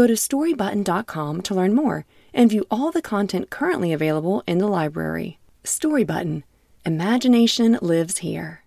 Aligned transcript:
Go 0.00 0.06
to 0.06 0.14
storybutton.com 0.14 1.42
to 1.42 1.54
learn 1.54 1.74
more 1.74 2.06
and 2.32 2.48
view 2.48 2.64
all 2.70 2.90
the 2.90 3.02
content 3.02 3.50
currently 3.50 3.92
available 3.92 4.42
in 4.46 4.56
the 4.56 4.66
library. 4.66 5.38
Storybutton 5.62 6.42
Imagination 6.86 7.78
lives 7.82 8.16
here. 8.16 8.64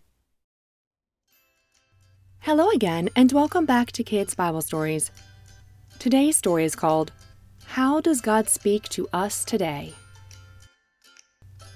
Hello 2.41 2.69
again, 2.69 3.09
and 3.15 3.31
welcome 3.31 3.65
back 3.65 3.91
to 3.93 4.03
Kids 4.03 4.35
Bible 4.35 4.61
Stories. 4.61 5.09
Today's 5.97 6.37
story 6.37 6.65
is 6.65 6.75
called 6.75 7.11
How 7.65 7.99
Does 7.99 8.21
God 8.21 8.47
Speak 8.47 8.87
to 8.89 9.09
Us 9.11 9.43
Today? 9.43 9.95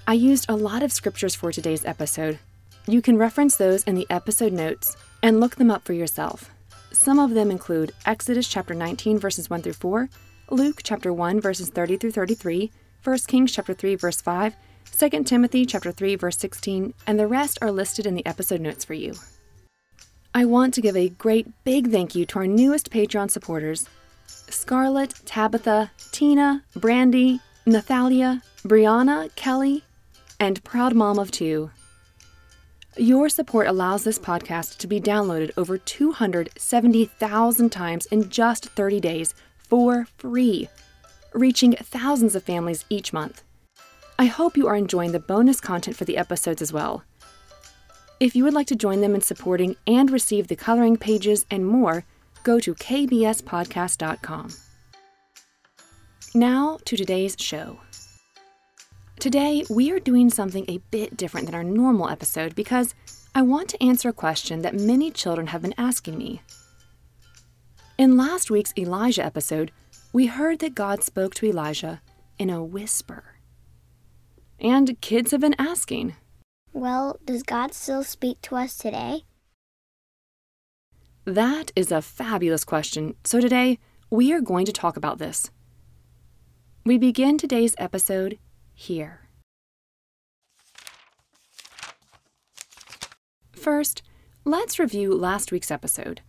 I 0.06 0.12
used 0.12 0.48
a 0.48 0.54
lot 0.54 0.84
of 0.84 0.92
scriptures 0.92 1.34
for 1.34 1.50
today's 1.50 1.84
episode. 1.84 2.38
You 2.86 3.02
can 3.02 3.18
reference 3.18 3.56
those 3.56 3.82
in 3.82 3.96
the 3.96 4.06
episode 4.08 4.52
notes 4.52 4.96
and 5.20 5.40
look 5.40 5.56
them 5.56 5.72
up 5.72 5.84
for 5.84 5.94
yourself. 5.94 6.48
Some 6.98 7.20
of 7.20 7.30
them 7.30 7.52
include 7.52 7.92
Exodus 8.06 8.48
chapter 8.48 8.74
19 8.74 9.20
verses 9.20 9.48
1 9.48 9.62
through 9.62 9.74
4, 9.74 10.10
Luke 10.50 10.80
chapter 10.82 11.12
1 11.12 11.40
verses 11.40 11.70
30 11.70 11.96
through 11.96 12.10
33, 12.10 12.72
1 13.04 13.18
Kings 13.28 13.52
chapter 13.52 13.72
3 13.72 13.94
verse 13.94 14.20
5, 14.20 14.56
2 14.98 15.22
Timothy 15.22 15.64
chapter 15.64 15.92
3 15.92 16.16
verse 16.16 16.36
16, 16.38 16.92
and 17.06 17.16
the 17.16 17.28
rest 17.28 17.56
are 17.62 17.70
listed 17.70 18.04
in 18.04 18.16
the 18.16 18.26
episode 18.26 18.60
notes 18.60 18.84
for 18.84 18.94
you. 18.94 19.14
I 20.34 20.44
want 20.44 20.74
to 20.74 20.80
give 20.80 20.96
a 20.96 21.08
great 21.08 21.46
big 21.62 21.92
thank 21.92 22.16
you 22.16 22.26
to 22.26 22.40
our 22.40 22.48
newest 22.48 22.90
Patreon 22.90 23.30
supporters 23.30 23.88
Scarlett, 24.26 25.14
Tabitha, 25.24 25.92
Tina, 26.10 26.64
Brandy, 26.74 27.38
Nathalia, 27.64 28.42
Brianna, 28.64 29.32
Kelly, 29.36 29.84
and 30.40 30.64
proud 30.64 30.96
mom 30.96 31.20
of 31.20 31.30
two. 31.30 31.70
Your 32.98 33.28
support 33.28 33.68
allows 33.68 34.02
this 34.02 34.18
podcast 34.18 34.78
to 34.78 34.88
be 34.88 35.00
downloaded 35.00 35.52
over 35.56 35.78
270,000 35.78 37.70
times 37.70 38.06
in 38.06 38.28
just 38.28 38.70
30 38.70 38.98
days 38.98 39.34
for 39.56 40.08
free, 40.16 40.68
reaching 41.32 41.74
thousands 41.74 42.34
of 42.34 42.42
families 42.42 42.84
each 42.90 43.12
month. 43.12 43.44
I 44.18 44.24
hope 44.24 44.56
you 44.56 44.66
are 44.66 44.74
enjoying 44.74 45.12
the 45.12 45.20
bonus 45.20 45.60
content 45.60 45.96
for 45.96 46.06
the 46.06 46.16
episodes 46.16 46.60
as 46.60 46.72
well. 46.72 47.04
If 48.18 48.34
you 48.34 48.42
would 48.42 48.54
like 48.54 48.66
to 48.66 48.74
join 48.74 49.00
them 49.00 49.14
in 49.14 49.20
supporting 49.20 49.76
and 49.86 50.10
receive 50.10 50.48
the 50.48 50.56
coloring 50.56 50.96
pages 50.96 51.46
and 51.52 51.64
more, 51.64 52.04
go 52.42 52.58
to 52.58 52.74
kbspodcast.com. 52.74 54.48
Now 56.34 56.78
to 56.84 56.96
today's 56.96 57.36
show. 57.38 57.78
Today, 59.18 59.64
we 59.68 59.90
are 59.90 59.98
doing 59.98 60.30
something 60.30 60.64
a 60.68 60.78
bit 60.92 61.16
different 61.16 61.46
than 61.46 61.54
our 61.56 61.64
normal 61.64 62.08
episode 62.08 62.54
because 62.54 62.94
I 63.34 63.42
want 63.42 63.68
to 63.70 63.82
answer 63.82 64.10
a 64.10 64.12
question 64.12 64.62
that 64.62 64.78
many 64.78 65.10
children 65.10 65.48
have 65.48 65.60
been 65.60 65.74
asking 65.76 66.16
me. 66.16 66.40
In 67.98 68.16
last 68.16 68.48
week's 68.48 68.72
Elijah 68.78 69.24
episode, 69.24 69.72
we 70.12 70.26
heard 70.26 70.60
that 70.60 70.76
God 70.76 71.02
spoke 71.02 71.34
to 71.34 71.46
Elijah 71.46 72.00
in 72.38 72.48
a 72.48 72.62
whisper. 72.62 73.40
And 74.60 75.00
kids 75.00 75.32
have 75.32 75.40
been 75.40 75.56
asking, 75.58 76.14
Well, 76.72 77.18
does 77.24 77.42
God 77.42 77.74
still 77.74 78.04
speak 78.04 78.40
to 78.42 78.54
us 78.54 78.78
today? 78.78 79.24
That 81.24 81.72
is 81.74 81.90
a 81.90 82.02
fabulous 82.02 82.62
question. 82.62 83.16
So 83.24 83.40
today, 83.40 83.80
we 84.10 84.32
are 84.32 84.40
going 84.40 84.64
to 84.66 84.72
talk 84.72 84.96
about 84.96 85.18
this. 85.18 85.50
We 86.86 86.98
begin 86.98 87.36
today's 87.36 87.74
episode 87.78 88.38
here. 88.78 89.28
First, 93.52 94.02
let's 94.44 94.78
review 94.78 95.12
last 95.12 95.50
week's 95.50 95.72
episode. 95.72 96.20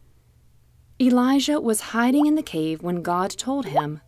Elijah 1.00 1.62
was 1.62 1.94
hiding 1.94 2.26
in 2.26 2.34
the 2.34 2.44
cave 2.44 2.82
when 2.82 3.04
God 3.04 3.30
told 3.30 3.68
him, 3.68 4.02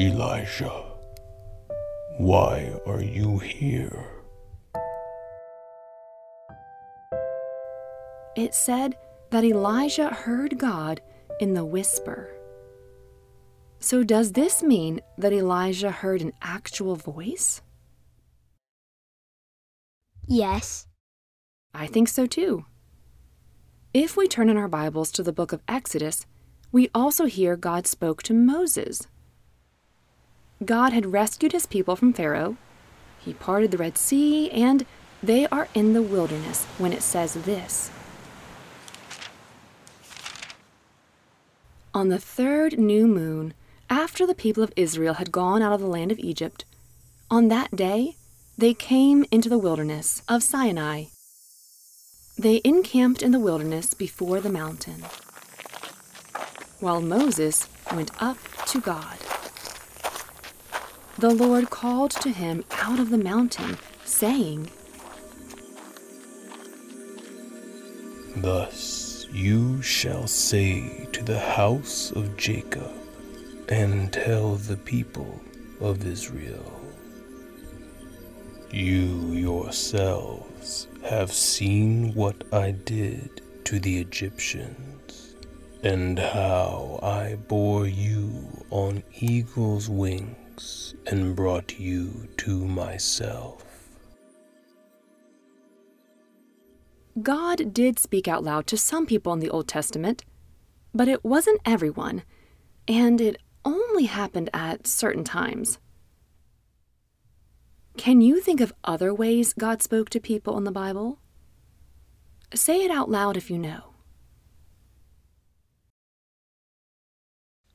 Elijah, 0.00 0.82
why 2.16 2.72
are 2.86 3.02
you 3.02 3.38
here? 3.38 4.06
It 8.34 8.54
said 8.54 8.96
that 9.28 9.44
Elijah 9.44 10.08
heard 10.08 10.58
God 10.58 11.02
in 11.38 11.52
the 11.52 11.66
whisper. 11.66 12.39
So, 13.80 14.04
does 14.04 14.32
this 14.32 14.62
mean 14.62 15.00
that 15.16 15.32
Elijah 15.32 15.90
heard 15.90 16.20
an 16.20 16.34
actual 16.42 16.96
voice? 16.96 17.62
Yes. 20.26 20.86
I 21.72 21.86
think 21.86 22.08
so 22.08 22.26
too. 22.26 22.66
If 23.94 24.16
we 24.16 24.28
turn 24.28 24.50
in 24.50 24.56
our 24.56 24.68
Bibles 24.68 25.10
to 25.12 25.22
the 25.22 25.32
book 25.32 25.52
of 25.52 25.62
Exodus, 25.66 26.26
we 26.70 26.90
also 26.94 27.24
hear 27.24 27.56
God 27.56 27.86
spoke 27.86 28.22
to 28.24 28.34
Moses. 28.34 29.08
God 30.64 30.92
had 30.92 31.12
rescued 31.12 31.52
his 31.52 31.66
people 31.66 31.96
from 31.96 32.12
Pharaoh, 32.12 32.58
he 33.18 33.34
parted 33.34 33.70
the 33.70 33.78
Red 33.78 33.98
Sea, 33.98 34.50
and 34.50 34.86
they 35.22 35.46
are 35.48 35.68
in 35.74 35.92
the 35.92 36.02
wilderness 36.02 36.64
when 36.78 36.92
it 36.92 37.02
says 37.02 37.34
this 37.34 37.90
On 41.92 42.08
the 42.08 42.18
third 42.18 42.78
new 42.78 43.06
moon, 43.06 43.52
after 43.90 44.24
the 44.24 44.34
people 44.36 44.62
of 44.62 44.72
Israel 44.76 45.14
had 45.14 45.32
gone 45.32 45.60
out 45.60 45.72
of 45.72 45.80
the 45.80 45.86
land 45.86 46.12
of 46.12 46.18
Egypt, 46.20 46.64
on 47.28 47.48
that 47.48 47.74
day 47.74 48.14
they 48.56 48.72
came 48.72 49.24
into 49.32 49.48
the 49.48 49.58
wilderness 49.58 50.22
of 50.28 50.44
Sinai. 50.44 51.06
They 52.38 52.60
encamped 52.64 53.20
in 53.20 53.32
the 53.32 53.40
wilderness 53.40 53.92
before 53.92 54.40
the 54.40 54.48
mountain, 54.48 55.02
while 56.78 57.02
Moses 57.02 57.66
went 57.92 58.12
up 58.22 58.38
to 58.66 58.80
God. 58.80 59.18
The 61.18 61.30
Lord 61.30 61.68
called 61.68 62.12
to 62.12 62.30
him 62.30 62.64
out 62.70 63.00
of 63.00 63.10
the 63.10 63.18
mountain, 63.18 63.76
saying, 64.04 64.70
Thus 68.36 69.26
you 69.32 69.82
shall 69.82 70.26
say 70.28 71.08
to 71.12 71.22
the 71.22 71.38
house 71.38 72.12
of 72.12 72.36
Jacob, 72.36 72.99
and 73.70 74.12
tell 74.12 74.56
the 74.56 74.76
people 74.76 75.40
of 75.80 76.04
Israel. 76.04 76.80
You 78.72 79.32
yourselves 79.32 80.88
have 81.04 81.32
seen 81.32 82.12
what 82.14 82.44
I 82.52 82.72
did 82.72 83.40
to 83.64 83.78
the 83.78 83.98
Egyptians, 83.98 85.36
and 85.82 86.18
how 86.18 86.98
I 87.02 87.36
bore 87.48 87.86
you 87.86 88.64
on 88.70 89.02
eagle's 89.18 89.88
wings 89.88 90.94
and 91.06 91.34
brought 91.34 91.78
you 91.78 92.28
to 92.38 92.66
myself. 92.66 93.64
God 97.22 97.72
did 97.72 97.98
speak 97.98 98.28
out 98.28 98.44
loud 98.44 98.66
to 98.68 98.76
some 98.76 99.06
people 99.06 99.32
in 99.32 99.40
the 99.40 99.50
Old 99.50 99.68
Testament, 99.68 100.24
but 100.94 101.08
it 101.08 101.24
wasn't 101.24 101.60
everyone, 101.64 102.22
and 102.86 103.20
it 103.20 103.36
only 103.64 104.04
happened 104.04 104.50
at 104.52 104.86
certain 104.86 105.24
times. 105.24 105.78
Can 107.96 108.20
you 108.20 108.40
think 108.40 108.60
of 108.60 108.72
other 108.84 109.12
ways 109.12 109.52
God 109.52 109.82
spoke 109.82 110.10
to 110.10 110.20
people 110.20 110.56
in 110.56 110.64
the 110.64 110.70
Bible? 110.70 111.18
Say 112.54 112.84
it 112.84 112.90
out 112.90 113.10
loud 113.10 113.36
if 113.36 113.50
you 113.50 113.58
know. 113.58 113.82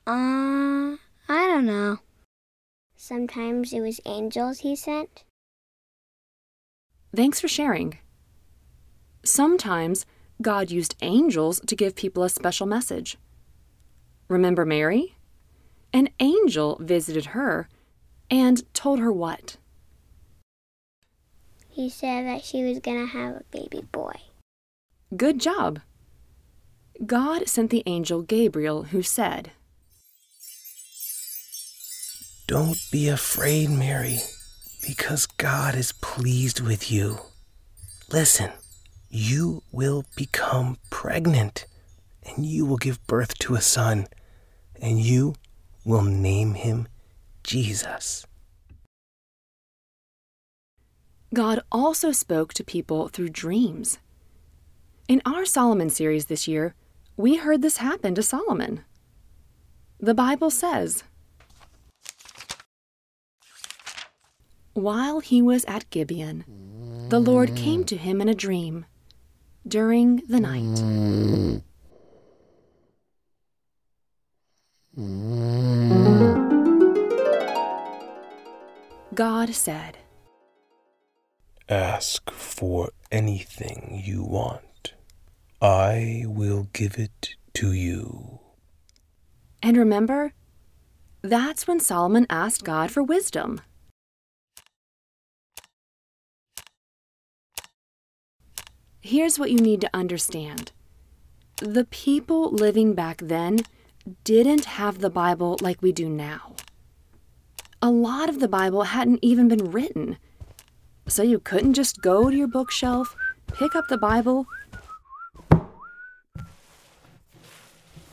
Uh, 0.06 0.96
I 1.28 1.46
don't 1.46 1.66
know. 1.66 1.98
Sometimes 2.96 3.72
it 3.72 3.80
was 3.80 4.00
angels 4.06 4.60
he 4.60 4.76
sent. 4.76 5.24
Thanks 7.14 7.40
for 7.40 7.48
sharing. 7.48 7.98
Sometimes 9.24 10.06
God 10.40 10.70
used 10.70 10.94
angels 11.02 11.60
to 11.66 11.74
give 11.74 11.96
people 11.96 12.22
a 12.22 12.28
special 12.28 12.66
message. 12.66 13.16
Remember 14.28 14.64
Mary? 14.64 15.15
An 15.96 16.10
angel 16.20 16.76
visited 16.78 17.26
her 17.26 17.70
and 18.30 18.62
told 18.74 18.98
her 18.98 19.10
what? 19.10 19.56
He 21.70 21.88
said 21.88 22.26
that 22.26 22.44
she 22.44 22.62
was 22.62 22.80
gonna 22.80 23.06
have 23.06 23.36
a 23.36 23.44
baby 23.50 23.80
boy. 23.92 24.12
Good 25.16 25.40
job. 25.40 25.80
God 27.06 27.48
sent 27.48 27.70
the 27.70 27.82
angel 27.86 28.20
Gabriel, 28.20 28.82
who 28.82 29.02
said, 29.02 29.52
Don't 32.46 32.76
be 32.92 33.08
afraid, 33.08 33.70
Mary, 33.70 34.18
because 34.86 35.24
God 35.24 35.74
is 35.74 35.92
pleased 35.92 36.60
with 36.60 36.92
you. 36.92 37.20
Listen, 38.12 38.50
you 39.08 39.62
will 39.72 40.04
become 40.14 40.76
pregnant, 40.90 41.64
and 42.22 42.44
you 42.44 42.66
will 42.66 42.76
give 42.76 43.06
birth 43.06 43.38
to 43.38 43.54
a 43.54 43.62
son, 43.62 44.08
and 44.78 45.00
you 45.00 45.36
will 45.86 46.02
name 46.02 46.54
him 46.54 46.88
Jesus. 47.44 48.26
God 51.32 51.60
also 51.70 52.10
spoke 52.10 52.52
to 52.54 52.64
people 52.64 53.08
through 53.08 53.28
dreams. 53.28 53.98
In 55.08 55.22
our 55.24 55.44
Solomon 55.44 55.88
series 55.88 56.26
this 56.26 56.48
year, 56.48 56.74
we 57.16 57.36
heard 57.36 57.62
this 57.62 57.76
happen 57.76 58.16
to 58.16 58.22
Solomon. 58.22 58.84
The 60.00 60.14
Bible 60.14 60.50
says, 60.50 61.04
While 64.74 65.20
he 65.20 65.40
was 65.40 65.64
at 65.66 65.88
Gibeon, 65.90 66.44
the 67.10 67.20
Lord 67.20 67.54
came 67.54 67.84
to 67.84 67.96
him 67.96 68.20
in 68.20 68.28
a 68.28 68.34
dream 68.34 68.86
during 69.66 70.16
the 70.28 70.40
night. 70.40 71.62
God 79.16 79.54
said, 79.54 79.96
Ask 81.70 82.30
for 82.30 82.90
anything 83.10 84.02
you 84.04 84.22
want. 84.22 84.92
I 85.62 86.24
will 86.26 86.68
give 86.74 86.98
it 86.98 87.30
to 87.54 87.72
you. 87.72 88.40
And 89.62 89.78
remember, 89.78 90.34
that's 91.22 91.66
when 91.66 91.80
Solomon 91.80 92.26
asked 92.28 92.62
God 92.62 92.90
for 92.90 93.02
wisdom. 93.02 93.62
Here's 99.00 99.38
what 99.38 99.50
you 99.50 99.60
need 99.60 99.80
to 99.80 99.90
understand 99.94 100.72
the 101.62 101.86
people 101.86 102.50
living 102.50 102.92
back 102.92 103.22
then 103.22 103.60
didn't 104.24 104.66
have 104.66 104.98
the 104.98 105.08
Bible 105.08 105.56
like 105.62 105.80
we 105.80 105.90
do 105.90 106.06
now. 106.10 106.55
A 107.82 107.90
lot 107.90 108.28
of 108.28 108.40
the 108.40 108.48
Bible 108.48 108.84
hadn't 108.84 109.18
even 109.22 109.48
been 109.48 109.70
written. 109.70 110.16
So 111.08 111.22
you 111.22 111.38
couldn't 111.38 111.74
just 111.74 112.00
go 112.00 112.30
to 112.30 112.36
your 112.36 112.48
bookshelf, 112.48 113.14
pick 113.46 113.76
up 113.76 113.86
the 113.88 113.98
Bible, 113.98 114.46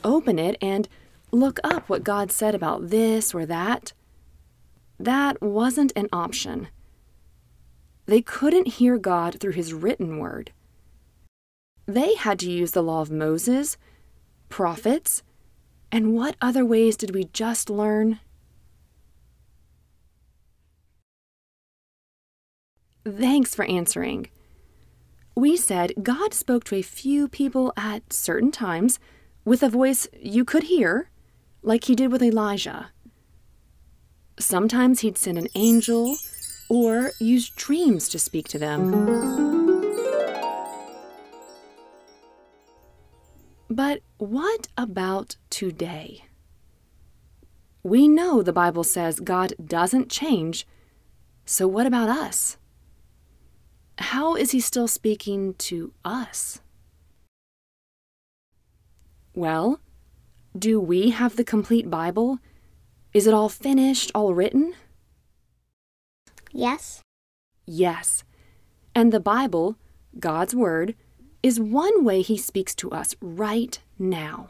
open 0.04 0.38
it, 0.38 0.57
and 0.62 0.88
look 1.31 1.60
up 1.63 1.89
what 1.89 2.04
God 2.04 2.31
said 2.31 2.54
about 2.54 2.89
this 2.89 3.33
or 3.33 3.45
that. 3.45 3.94
That 5.00 5.42
wasn't 5.42 5.92
an 5.95 6.07
option. 6.13 6.68
They 8.06 8.21
couldn't 8.21 8.68
hear 8.68 8.98
God 8.98 9.39
through 9.39 9.54
His 9.54 9.74
written 9.74 10.19
word. 10.19 10.51
They 11.86 12.15
had 12.15 12.38
to 12.39 12.51
use 12.51 12.71
the 12.71 12.83
law 12.83 13.01
of 13.01 13.12
Moses, 13.12 13.77
prophets, 14.50 15.24
and 15.92 16.13
what 16.13 16.36
other 16.42 16.65
ways 16.65 16.95
did 16.95 17.13
we 17.13 17.25
just 17.33 17.69
learn? 17.69 18.19
Thanks 23.05 23.53
for 23.53 23.65
answering. 23.65 24.29
We 25.35 25.57
said 25.57 25.94
God 26.01 26.33
spoke 26.33 26.63
to 26.65 26.75
a 26.75 26.81
few 26.81 27.27
people 27.27 27.73
at 27.75 28.13
certain 28.13 28.51
times 28.51 29.00
with 29.44 29.61
a 29.61 29.69
voice 29.69 30.07
you 30.21 30.45
could 30.45 30.63
hear, 30.63 31.09
like 31.61 31.85
he 31.85 31.95
did 31.95 32.11
with 32.11 32.23
Elijah. 32.23 32.91
Sometimes 34.39 35.01
he'd 35.01 35.17
send 35.17 35.38
an 35.38 35.47
angel 35.53 36.15
or 36.69 37.11
use 37.19 37.50
dreams 37.50 38.07
to 38.09 38.19
speak 38.19 38.47
to 38.50 38.59
them. 38.59 39.53
But 43.69 44.01
what 44.17 44.67
about 44.77 45.35
today? 45.50 46.25
We 47.81 48.07
know 48.07 48.41
the 48.41 48.53
Bible 48.53 48.83
says 48.83 49.19
God 49.19 49.53
doesn't 49.63 50.09
change, 50.09 50.65
so 51.45 51.67
what 51.67 51.85
about 51.85 52.07
us? 52.07 52.57
How 54.11 54.35
is 54.35 54.51
he 54.51 54.59
still 54.59 54.89
speaking 54.89 55.53
to 55.69 55.94
us? 56.03 56.59
Well, 59.33 59.79
do 60.55 60.79
we 60.79 61.11
have 61.11 61.38
the 61.38 61.45
complete 61.45 61.89
Bible? 61.89 62.39
Is 63.13 63.27
it 63.27 63.33
all 63.33 63.47
finished, 63.47 64.11
all 64.13 64.33
written? 64.33 64.75
Yes. 66.51 67.01
Yes. 67.65 68.25
And 68.94 69.13
the 69.13 69.21
Bible, 69.21 69.77
God's 70.19 70.53
Word, 70.53 70.95
is 71.41 71.57
one 71.57 72.03
way 72.03 72.21
He 72.21 72.38
speaks 72.38 72.75
to 72.75 72.91
us 72.91 73.15
right 73.21 73.79
now. 73.97 74.50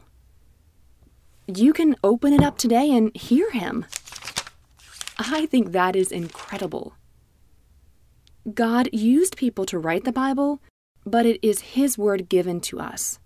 You 1.45 1.73
can 1.73 1.95
open 2.03 2.33
it 2.33 2.41
up 2.41 2.57
today 2.57 2.89
and 2.91 3.15
hear 3.15 3.51
Him. 3.51 3.85
I 5.19 5.45
think 5.45 5.71
that 5.71 5.95
is 5.95 6.11
incredible. 6.11 6.93
God 8.51 8.89
used 8.91 9.37
people 9.37 9.65
to 9.65 9.79
write 9.79 10.03
the 10.03 10.11
Bible, 10.11 10.61
but 11.05 11.25
it 11.25 11.39
is 11.41 11.61
His 11.61 11.97
Word 11.97 12.27
given 12.27 12.59
to 12.61 12.79
us. 12.79 13.19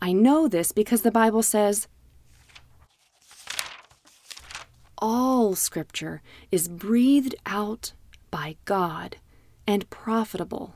I 0.00 0.12
know 0.12 0.46
this 0.46 0.72
because 0.72 1.02
the 1.02 1.10
Bible 1.10 1.42
says, 1.42 1.88
all 5.00 5.54
Scripture 5.54 6.22
is 6.52 6.68
breathed 6.68 7.34
out 7.46 7.92
by 8.30 8.56
God 8.64 9.16
and 9.66 9.88
profitable. 9.90 10.74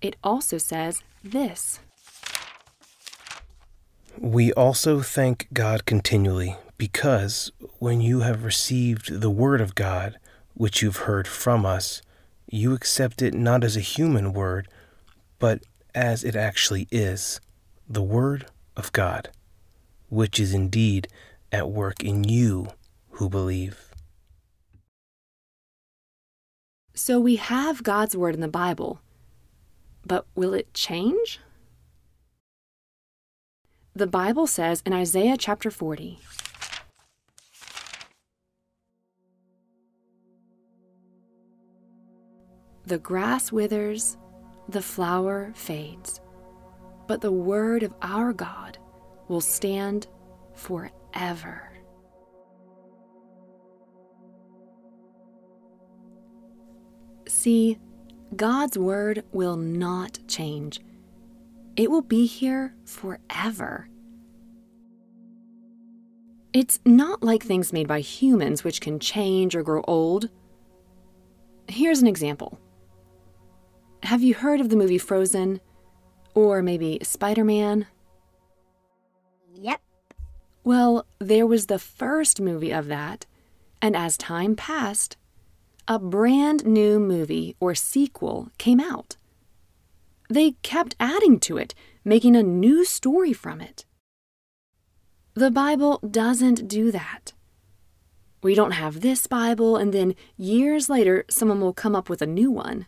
It 0.00 0.16
also 0.22 0.58
says 0.58 1.02
this 1.22 1.80
We 4.18 4.52
also 4.52 5.00
thank 5.00 5.48
God 5.52 5.86
continually 5.86 6.56
because 6.78 7.50
when 7.78 8.00
you 8.00 8.20
have 8.20 8.44
received 8.44 9.20
the 9.20 9.30
Word 9.30 9.60
of 9.60 9.74
God, 9.74 10.18
which 10.56 10.80
you've 10.80 10.96
heard 10.96 11.28
from 11.28 11.66
us, 11.66 12.00
you 12.50 12.72
accept 12.72 13.20
it 13.20 13.34
not 13.34 13.62
as 13.62 13.76
a 13.76 13.80
human 13.80 14.32
word, 14.32 14.68
but 15.38 15.62
as 15.94 16.24
it 16.24 16.34
actually 16.34 16.88
is 16.90 17.40
the 17.86 18.02
Word 18.02 18.46
of 18.74 18.90
God, 18.92 19.28
which 20.08 20.40
is 20.40 20.54
indeed 20.54 21.08
at 21.52 21.70
work 21.70 22.02
in 22.02 22.24
you 22.24 22.68
who 23.10 23.28
believe. 23.28 23.92
So 26.94 27.20
we 27.20 27.36
have 27.36 27.82
God's 27.82 28.16
Word 28.16 28.34
in 28.34 28.40
the 28.40 28.48
Bible, 28.48 29.00
but 30.06 30.26
will 30.34 30.54
it 30.54 30.72
change? 30.72 31.38
The 33.94 34.06
Bible 34.06 34.46
says 34.46 34.82
in 34.86 34.94
Isaiah 34.94 35.36
chapter 35.36 35.70
40 35.70 36.18
The 42.86 42.98
grass 42.98 43.50
withers, 43.50 44.16
the 44.68 44.80
flower 44.80 45.52
fades, 45.56 46.20
but 47.08 47.20
the 47.20 47.32
word 47.32 47.82
of 47.82 47.92
our 48.00 48.32
God 48.32 48.78
will 49.26 49.40
stand 49.40 50.06
forever. 50.54 51.72
See, 57.26 57.78
God's 58.36 58.78
word 58.78 59.24
will 59.32 59.56
not 59.56 60.20
change. 60.28 60.80
It 61.76 61.90
will 61.90 62.02
be 62.02 62.26
here 62.26 62.74
forever. 62.84 63.88
It's 66.52 66.78
not 66.84 67.22
like 67.24 67.42
things 67.42 67.72
made 67.72 67.88
by 67.88 68.00
humans, 68.00 68.62
which 68.62 68.80
can 68.80 69.00
change 69.00 69.56
or 69.56 69.64
grow 69.64 69.82
old. 69.88 70.30
Here's 71.68 72.00
an 72.00 72.06
example. 72.06 72.60
Have 74.06 74.22
you 74.22 74.34
heard 74.34 74.60
of 74.60 74.68
the 74.68 74.76
movie 74.76 74.98
Frozen? 74.98 75.60
Or 76.32 76.62
maybe 76.62 77.00
Spider 77.02 77.42
Man? 77.42 77.88
Yep. 79.52 79.80
Well, 80.62 81.06
there 81.18 81.44
was 81.44 81.66
the 81.66 81.80
first 81.80 82.40
movie 82.40 82.70
of 82.72 82.86
that, 82.86 83.26
and 83.82 83.96
as 83.96 84.16
time 84.16 84.54
passed, 84.54 85.16
a 85.88 85.98
brand 85.98 86.64
new 86.64 87.00
movie 87.00 87.56
or 87.58 87.74
sequel 87.74 88.52
came 88.58 88.78
out. 88.78 89.16
They 90.30 90.52
kept 90.62 90.94
adding 91.00 91.40
to 91.40 91.56
it, 91.56 91.74
making 92.04 92.36
a 92.36 92.44
new 92.44 92.84
story 92.84 93.32
from 93.32 93.60
it. 93.60 93.86
The 95.34 95.50
Bible 95.50 95.98
doesn't 96.08 96.68
do 96.68 96.92
that. 96.92 97.32
We 98.40 98.54
don't 98.54 98.70
have 98.70 99.00
this 99.00 99.26
Bible, 99.26 99.76
and 99.76 99.92
then 99.92 100.14
years 100.36 100.88
later, 100.88 101.24
someone 101.28 101.60
will 101.60 101.74
come 101.74 101.96
up 101.96 102.08
with 102.08 102.22
a 102.22 102.26
new 102.26 102.52
one. 102.52 102.86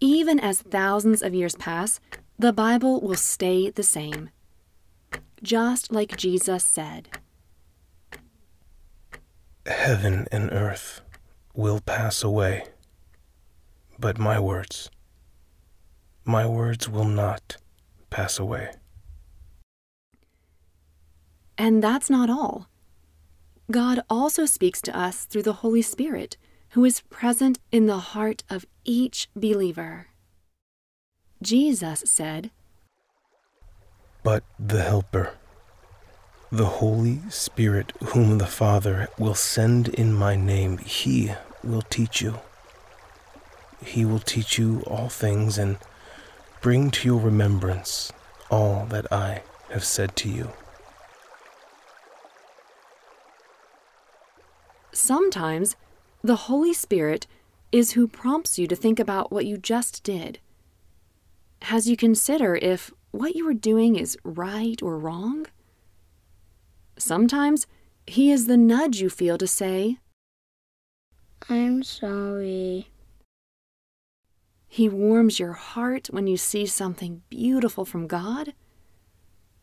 Even 0.00 0.38
as 0.38 0.62
thousands 0.62 1.22
of 1.22 1.34
years 1.34 1.56
pass, 1.56 1.98
the 2.38 2.52
Bible 2.52 3.00
will 3.00 3.16
stay 3.16 3.68
the 3.70 3.82
same, 3.82 4.30
just 5.42 5.90
like 5.92 6.16
Jesus 6.16 6.62
said. 6.62 7.08
Heaven 9.66 10.28
and 10.30 10.50
earth 10.52 11.00
will 11.52 11.80
pass 11.80 12.22
away, 12.22 12.64
but 13.98 14.18
my 14.18 14.38
words, 14.38 14.88
my 16.24 16.46
words 16.46 16.88
will 16.88 17.04
not 17.04 17.56
pass 18.08 18.38
away. 18.38 18.70
And 21.58 21.82
that's 21.82 22.08
not 22.08 22.30
all. 22.30 22.68
God 23.70 24.00
also 24.08 24.46
speaks 24.46 24.80
to 24.82 24.96
us 24.96 25.24
through 25.24 25.42
the 25.42 25.54
Holy 25.54 25.82
Spirit, 25.82 26.36
who 26.78 26.84
is 26.84 27.00
present 27.10 27.58
in 27.72 27.86
the 27.86 27.98
heart 28.14 28.44
of 28.48 28.64
each 28.84 29.28
believer. 29.34 30.06
Jesus 31.42 32.04
said, 32.06 32.52
But 34.22 34.44
the 34.60 34.84
Helper, 34.84 35.32
the 36.52 36.78
Holy 36.78 37.18
Spirit, 37.30 37.92
whom 38.10 38.38
the 38.38 38.46
Father 38.46 39.08
will 39.18 39.34
send 39.34 39.88
in 39.88 40.12
my 40.14 40.36
name, 40.36 40.78
he 40.78 41.32
will 41.64 41.82
teach 41.82 42.22
you. 42.22 42.38
He 43.84 44.04
will 44.04 44.20
teach 44.20 44.56
you 44.56 44.84
all 44.86 45.08
things 45.08 45.58
and 45.58 45.78
bring 46.60 46.92
to 46.92 47.08
your 47.08 47.18
remembrance 47.18 48.12
all 48.52 48.86
that 48.90 49.12
I 49.12 49.42
have 49.70 49.82
said 49.82 50.14
to 50.18 50.28
you. 50.28 50.52
Sometimes 54.92 55.74
the 56.22 56.36
Holy 56.36 56.72
Spirit 56.72 57.26
is 57.70 57.92
who 57.92 58.08
prompts 58.08 58.58
you 58.58 58.66
to 58.66 58.76
think 58.76 58.98
about 58.98 59.30
what 59.30 59.46
you 59.46 59.56
just 59.56 60.02
did. 60.02 60.38
Has 61.62 61.88
you 61.88 61.96
consider 61.96 62.56
if 62.56 62.90
what 63.10 63.34
you 63.34 63.48
are 63.48 63.54
doing 63.54 63.96
is 63.96 64.18
right 64.24 64.82
or 64.82 64.98
wrong? 64.98 65.46
Sometimes 66.98 67.66
He 68.06 68.30
is 68.30 68.46
the 68.46 68.56
nudge 68.56 69.00
you 69.00 69.10
feel 69.10 69.38
to 69.38 69.46
say, 69.46 69.98
I'm 71.48 71.82
sorry. 71.82 72.88
He 74.66 74.88
warms 74.88 75.38
your 75.38 75.54
heart 75.54 76.08
when 76.10 76.26
you 76.26 76.36
see 76.36 76.66
something 76.66 77.22
beautiful 77.30 77.84
from 77.84 78.06
God. 78.06 78.54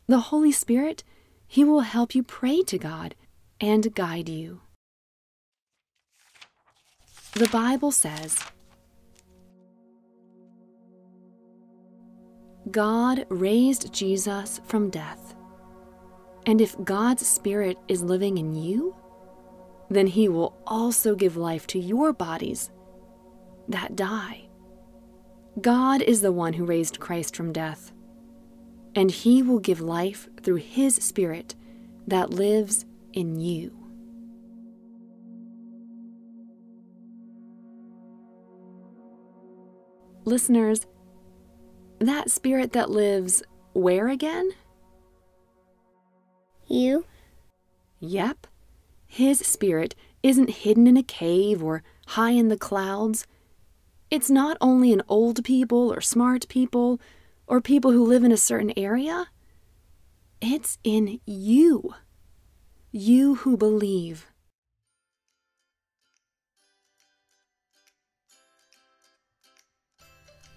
The 0.06 0.18
Holy 0.18 0.52
Spirit, 0.52 1.04
He 1.46 1.64
will 1.64 1.80
help 1.80 2.14
you 2.14 2.22
pray 2.22 2.62
to 2.62 2.78
God 2.78 3.14
and 3.60 3.94
guide 3.94 4.28
you. 4.28 4.60
The 7.36 7.48
Bible 7.48 7.92
says, 7.92 8.38
God 12.70 13.26
raised 13.28 13.92
Jesus 13.92 14.58
from 14.64 14.88
death. 14.88 15.34
And 16.46 16.62
if 16.62 16.82
God's 16.82 17.26
Spirit 17.26 17.76
is 17.88 18.02
living 18.02 18.38
in 18.38 18.54
you, 18.54 18.96
then 19.90 20.06
He 20.06 20.30
will 20.30 20.56
also 20.66 21.14
give 21.14 21.36
life 21.36 21.66
to 21.66 21.78
your 21.78 22.14
bodies 22.14 22.70
that 23.68 23.96
die. 23.96 24.48
God 25.60 26.00
is 26.00 26.22
the 26.22 26.32
one 26.32 26.54
who 26.54 26.64
raised 26.64 27.00
Christ 27.00 27.36
from 27.36 27.52
death, 27.52 27.92
and 28.94 29.10
He 29.10 29.42
will 29.42 29.58
give 29.58 29.82
life 29.82 30.26
through 30.42 30.56
His 30.56 30.94
Spirit 30.94 31.54
that 32.06 32.30
lives 32.30 32.86
in 33.12 33.38
you. 33.38 33.85
Listeners, 40.26 40.88
that 42.00 42.32
spirit 42.32 42.72
that 42.72 42.90
lives 42.90 43.44
where 43.74 44.08
again? 44.08 44.50
You? 46.66 47.04
Yep. 48.00 48.48
His 49.06 49.38
spirit 49.38 49.94
isn't 50.24 50.50
hidden 50.50 50.88
in 50.88 50.96
a 50.96 51.04
cave 51.04 51.62
or 51.62 51.84
high 52.08 52.32
in 52.32 52.48
the 52.48 52.56
clouds. 52.56 53.28
It's 54.10 54.28
not 54.28 54.56
only 54.60 54.92
in 54.92 55.00
old 55.08 55.44
people 55.44 55.92
or 55.92 56.00
smart 56.00 56.48
people 56.48 57.00
or 57.46 57.60
people 57.60 57.92
who 57.92 58.04
live 58.04 58.24
in 58.24 58.32
a 58.32 58.36
certain 58.36 58.72
area. 58.76 59.28
It's 60.40 60.78
in 60.82 61.20
you. 61.24 61.94
You 62.90 63.36
who 63.36 63.56
believe. 63.56 64.26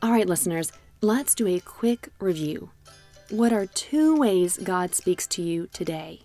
All 0.01 0.11
right, 0.11 0.27
listeners, 0.27 0.71
let's 1.01 1.35
do 1.35 1.45
a 1.45 1.59
quick 1.59 2.07
review. 2.21 2.69
What 3.31 3.51
are 3.51 3.65
two 3.65 4.15
ways 4.15 4.57
God 4.57 4.95
speaks 4.95 5.27
to 5.27 5.41
you 5.41 5.67
today? 5.73 6.21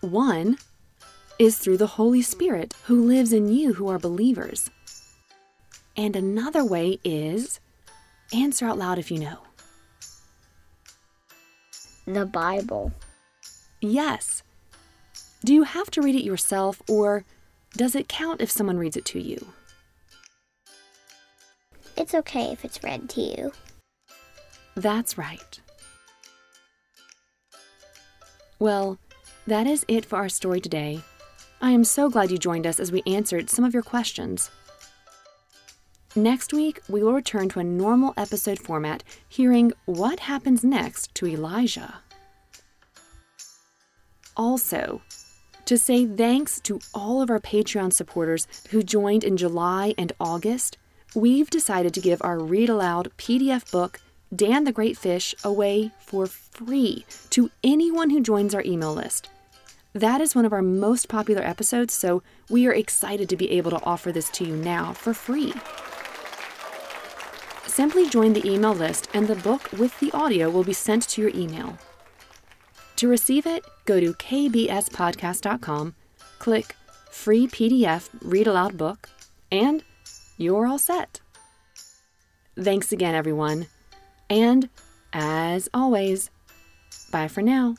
One 0.00 0.56
is 1.38 1.58
through 1.58 1.76
the 1.76 1.86
Holy 1.86 2.22
Spirit 2.22 2.74
who 2.84 3.04
lives 3.04 3.34
in 3.34 3.52
you 3.52 3.74
who 3.74 3.88
are 3.88 3.98
believers. 3.98 4.70
And 5.98 6.16
another 6.16 6.64
way 6.64 6.98
is 7.04 7.60
answer 8.32 8.64
out 8.66 8.78
loud 8.78 8.98
if 8.98 9.10
you 9.10 9.18
know. 9.18 9.40
The 12.06 12.24
Bible. 12.24 12.90
Yes. 13.82 14.42
Do 15.44 15.52
you 15.52 15.64
have 15.64 15.90
to 15.90 16.00
read 16.00 16.14
it 16.14 16.24
yourself 16.24 16.80
or 16.88 17.24
does 17.76 17.94
it 17.94 18.08
count 18.08 18.40
if 18.40 18.50
someone 18.50 18.78
reads 18.78 18.96
it 18.96 19.04
to 19.06 19.20
you? 19.20 19.48
It's 21.98 22.14
okay 22.14 22.52
if 22.52 22.64
it's 22.64 22.84
read 22.84 23.10
to 23.10 23.20
you. 23.20 23.52
That's 24.76 25.18
right. 25.18 25.60
Well, 28.60 28.98
that 29.48 29.66
is 29.66 29.84
it 29.88 30.04
for 30.04 30.14
our 30.14 30.28
story 30.28 30.60
today. 30.60 31.00
I 31.60 31.72
am 31.72 31.82
so 31.82 32.08
glad 32.08 32.30
you 32.30 32.38
joined 32.38 32.68
us 32.68 32.78
as 32.78 32.92
we 32.92 33.02
answered 33.04 33.50
some 33.50 33.64
of 33.64 33.74
your 33.74 33.82
questions. 33.82 34.48
Next 36.14 36.52
week, 36.52 36.80
we 36.88 37.02
will 37.02 37.12
return 37.12 37.48
to 37.48 37.58
a 37.58 37.64
normal 37.64 38.14
episode 38.16 38.60
format, 38.60 39.02
hearing 39.28 39.72
what 39.86 40.20
happens 40.20 40.62
next 40.62 41.12
to 41.16 41.26
Elijah. 41.26 41.98
Also, 44.36 45.02
to 45.64 45.76
say 45.76 46.06
thanks 46.06 46.60
to 46.60 46.78
all 46.94 47.20
of 47.20 47.28
our 47.28 47.40
Patreon 47.40 47.92
supporters 47.92 48.46
who 48.70 48.84
joined 48.84 49.24
in 49.24 49.36
July 49.36 49.94
and 49.98 50.12
August, 50.20 50.78
we've 51.14 51.50
decided 51.50 51.94
to 51.94 52.00
give 52.00 52.20
our 52.22 52.38
read 52.38 52.68
aloud 52.68 53.10
PDF 53.18 53.70
book, 53.70 54.00
Dan 54.34 54.64
the 54.64 54.72
Great 54.72 54.96
Fish, 54.96 55.34
away 55.42 55.92
for 56.00 56.26
free 56.26 57.04
to 57.30 57.50
anyone 57.64 58.10
who 58.10 58.20
joins 58.20 58.54
our 58.54 58.62
email 58.64 58.92
list. 58.92 59.30
That 59.94 60.20
is 60.20 60.34
one 60.34 60.44
of 60.44 60.52
our 60.52 60.62
most 60.62 61.08
popular 61.08 61.42
episodes, 61.42 61.94
so 61.94 62.22
we 62.50 62.66
are 62.66 62.74
excited 62.74 63.28
to 63.30 63.36
be 63.36 63.50
able 63.50 63.70
to 63.70 63.82
offer 63.84 64.12
this 64.12 64.28
to 64.30 64.44
you 64.44 64.54
now 64.54 64.92
for 64.92 65.14
free. 65.14 65.54
Simply 67.66 68.08
join 68.08 68.32
the 68.32 68.46
email 68.46 68.74
list, 68.74 69.08
and 69.14 69.26
the 69.26 69.36
book 69.36 69.70
with 69.72 69.98
the 70.00 70.12
audio 70.12 70.50
will 70.50 70.64
be 70.64 70.72
sent 70.72 71.08
to 71.08 71.22
your 71.22 71.30
email. 71.34 71.78
To 72.96 73.08
receive 73.08 73.46
it, 73.46 73.64
go 73.86 74.00
to 74.00 74.12
kbspodcast.com, 74.12 75.94
click 76.38 76.76
Free 77.10 77.46
PDF 77.46 78.08
Read 78.20 78.46
Aloud 78.46 78.76
Book, 78.76 79.08
and 79.50 79.82
you're 80.38 80.66
all 80.66 80.78
set. 80.78 81.20
Thanks 82.58 82.90
again, 82.92 83.14
everyone. 83.14 83.66
And 84.30 84.68
as 85.12 85.68
always, 85.74 86.30
bye 87.12 87.28
for 87.28 87.42
now. 87.42 87.76